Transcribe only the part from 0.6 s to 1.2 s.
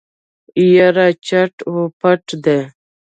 يره